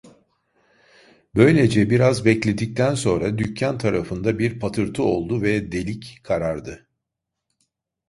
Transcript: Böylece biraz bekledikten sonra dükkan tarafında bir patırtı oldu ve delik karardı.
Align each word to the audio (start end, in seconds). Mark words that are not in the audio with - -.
Böylece 1.35 1.89
biraz 1.89 2.25
bekledikten 2.25 2.95
sonra 2.95 3.37
dükkan 3.37 3.77
tarafında 3.77 4.39
bir 4.39 4.59
patırtı 4.59 5.03
oldu 5.03 5.41
ve 5.41 5.71
delik 5.71 6.19
karardı. 6.23 6.89